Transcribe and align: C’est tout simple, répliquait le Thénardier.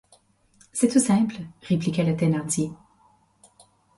C’est 0.73 0.87
tout 0.87 0.99
simple, 0.99 1.41
répliquait 1.61 2.03
le 2.03 2.17
Thénardier. 2.17 2.71